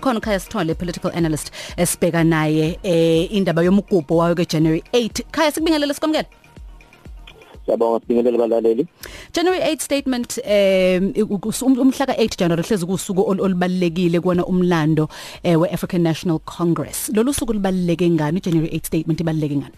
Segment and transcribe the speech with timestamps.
[0.00, 5.52] khona Khaya Sithole political analyst esibheka naye eh indaba yomgubho wayo ke January 8 Khaya
[5.52, 6.28] sikubingelele sikwamukela
[7.66, 8.86] Siyabonga sibingelele balaleli.
[9.32, 15.08] January 8 statement um umhla ka8 January hlezi kusuku olubalekile kuona umlando
[15.44, 17.10] eh we African National Congress.
[17.14, 18.40] Lolu suku lubaleke ngani?
[18.40, 19.76] January 8 statement ibaleke ngani?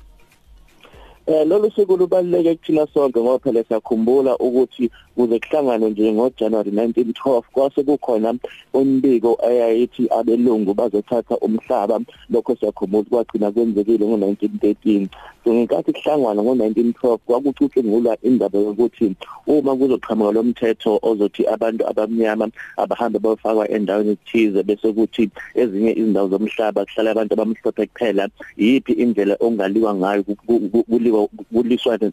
[1.25, 7.43] Eh lolu suku lubaluleke kuthina sonke ngoba phela siyakhumbula ukuthi kuze kuhlangane nje ngoJanuary 1912
[7.53, 8.35] kwase kukhona
[8.75, 12.01] umbiko eyayithi abelungu bazothatha umhlaba.
[12.31, 15.09] Lokho siyakhumbula kwagcina kwenzekile ngo1913
[15.45, 19.15] so ngenkathi kuhlangana ngo1912 kwakucutshungulwa indaba yokuthi
[19.47, 26.29] uma kuzoqhamuka lo mthetho ozothi abantu abamnyama abahambe bayofakwa endaweni ethize bese kuthi ezinye izindawo
[26.29, 30.23] zomhlaba kuhlala abantu abamhlophe kuphela yipi indlela ongaliwa ngayo
[31.13, 32.13] kuliwa kuliswane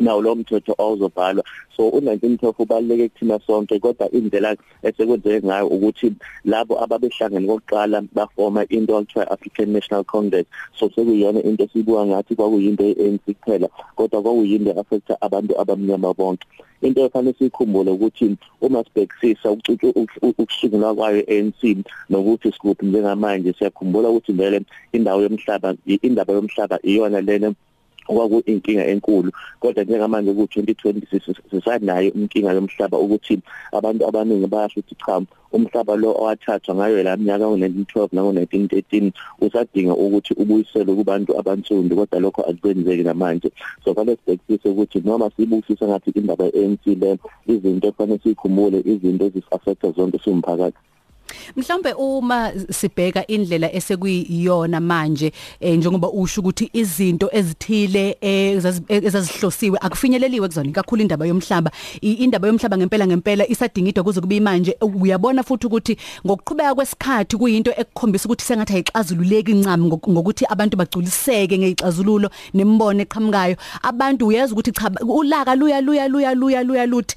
[0.00, 1.44] nawo lo mthetho ozobhalwa.
[1.76, 6.12] So u1912 ubaluleke kuthina sonke kodwa indlela esekwenzeke ngayo ukuthi
[6.44, 10.46] labo ababehlangene kokuqala bafoma into okuthiwa African National Congress.
[10.78, 16.46] So sekuyiyona into esibuka ngathi kwakuyinto yeANC kuphela kodwa kwakuyinto affect abantu abamnyama bonke.
[16.82, 19.50] Into efanele sikhumbule ukuthi uma sibhekisisa
[20.22, 21.76] ukusungulwa kwayo ANC
[22.10, 27.54] nokuthi sikuphi njengamanje siyakhumbula ukuthi vele indawo yomhlaba indaba yomhlaba iyona lena
[28.06, 29.30] kwaku inkinga enkulu.
[29.60, 33.40] Kodwa njengamanje ku 2020 sisanayo inkinga yomhlaba ukuthi
[33.72, 35.20] abantu abaningi bayasho ukuthi cha
[35.52, 42.20] umhlaba lo owathathwa ngayo la minyaka ngo1912 na ngo1913 usadinga ukuthi ubuyiselwe kubantu abansundu kodwa
[42.20, 43.48] lokho akukwenzeki namanje.
[43.84, 49.92] So fanele sibhekisise ukuthi noma sibukisisa ngathi indaba ye-ANC le izinto efanele sikhumbule izinto ezifactor
[49.96, 50.78] zonke simphakathi
[51.56, 58.16] Mhlawumbe uma sibheka indlela esekuyiyona manje eh, njengoba usho ukuthi izinto ezithile
[58.88, 61.70] ezazihlosiwe akufinyeleliwe kuzona kakhulu indaba yomhlaba.
[62.00, 65.96] Indaba yomhlaba ngempela ngempela isadingidwa kuze kube manje uyabona futhi ukuthi
[66.26, 73.56] ngokuqhubeka kwesikhathi kuyinto ekukhombisa ukuthi sengathi ayixazululeki incam ngokuthi abantu bagculiseke ngezixazululo nemibono eqhamukayo.
[73.82, 77.16] Abantu uyazi ukuthi cha ulaka luya luya luya luya luya luthi.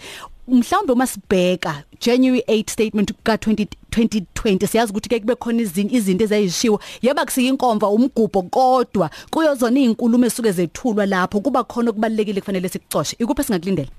[0.55, 5.95] Mhlawumbe uma sibheka January 8 statement ka 20 2020 siyazi ukuthi ke kube khona izinto
[5.95, 6.79] izinto ezayishiwo.
[7.01, 13.15] Yeba kusiyinkomva umgubho kodwa kuyozona izinkulumo esuke zethulwa lapho kuba khona okubalekile kufanele sikucoshe.
[13.19, 13.89] Ikuphi singakulindela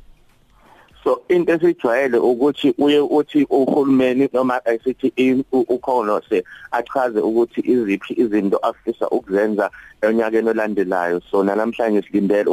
[1.05, 9.09] so into esijwayele ukuthi uye uthi uhulumeni noma esithi ukhonose achaze ukuthi iziphi izinto afisa
[9.09, 9.71] ukuzenza
[10.03, 11.21] onyakeni olandelayo.
[11.31, 12.51] So namhlanje silindele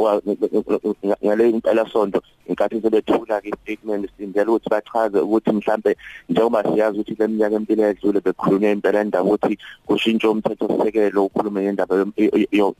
[1.24, 5.96] ngale impela sonto inkathi sebethula ke statement silindele ukuthi bachaze ukuthi mhlambe
[6.28, 12.06] njengoba siyazi ukuthi leminyaka empilo edlule bekhulunywa impela indaba ukuthi kushintsha umthetho sisekelo ukhulume ngendaba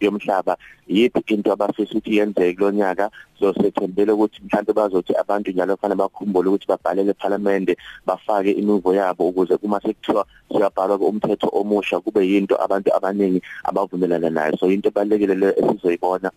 [0.01, 0.57] yomhlaba
[0.89, 6.49] yipi into abafisa ukuthi yenzeke kulonyaka so sethembele ukuthi mhlambe bazothi abantu njalo fanele bakhumbule
[6.49, 7.77] ukuthi babhalele eParliament
[8.07, 14.57] bafake imivo yabo ukuze kuma sekuthiwa siyabhalwa umthetho omusha kube yinto abantu abaningi abavumelana nayo.
[14.59, 16.31] So into ebalekile le esizoyibona.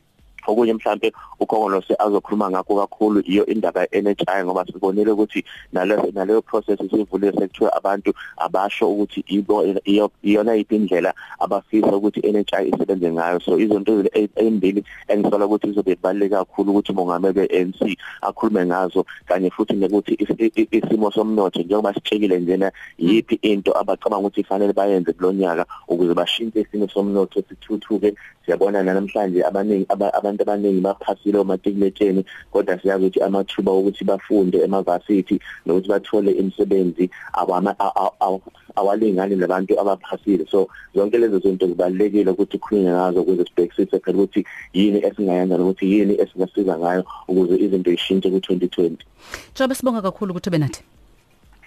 [0.47, 6.79] Okunye mhlambe ukhongolose azokhuluma ngakho kakhulu iyo indaba ye-NHI ngoba sibonile ukuthi naleyo naleyo process
[6.81, 9.65] isivule sekuthiwa abantu abasho ukuthi ibo
[10.23, 13.39] iyona iphi indlela abafisa ukuthi NHI isebenze ngayo.
[13.39, 19.73] So izinto ezimbili engisola ukuthi izobe ibaluleke kakhulu ukuthi mongameli ANC akhulume ngazo kanye futhi
[19.73, 20.13] nokuthi
[20.71, 26.87] isimo somnotho njengoba sitshekile njena yipi into abacabanga ukuthi ifanele bayenze kulonyaka ukuze bashintshe isimo
[26.87, 28.13] somnotho sithuthuke.
[28.45, 29.85] Siyabona namhlanje abaningi
[30.31, 37.75] abantu abaningi baphasile omatikuletsheni kodwa siyazi ukuthi amathuba ukuthi bafunde emavasithi nokuthi bathole imisebenzi awama
[38.75, 40.45] awalingani labantu abaphasile.
[40.51, 45.91] So zonke lezo zinto zibalekile ukuthi khulunywe ngazo ukuze sibhekisise phela ukuthi yini esingayenza nokuthi
[45.91, 48.95] yini esingasiza ngayo ukuze izinto zishintshe ku2020
[49.55, 50.83] Jobe sibonga kakhulu ukuthi benathi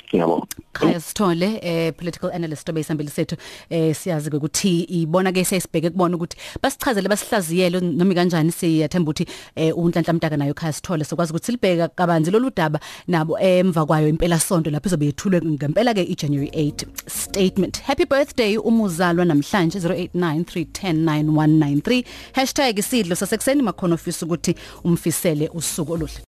[0.09, 0.47] ngiyabonga.
[0.72, 3.37] Khaya Sithole eh political analyst obeyisambili sethu
[3.70, 9.26] eh siyazi ukuthi ibona ke sesibheke kubona ukuthi basichazele basihlaziyele noma kanjani siyathemba ukuthi
[9.56, 11.04] eh unhlanhla mtaka nayo Khaya Sithole.
[11.04, 15.94] Sokwazi ukuthi silibheka kabanzi lolu daba nabo emva kwayo impela sonto lapho izobe yethulwe ngempela
[15.94, 17.82] ke iJanuary 8 statement.
[17.82, 24.54] Happy birthday umuzalwa namhlanje 0893109193 #isidlo sasekuseni makhono ofisa ukuthi
[24.84, 26.21] umfisele usuku oluhle.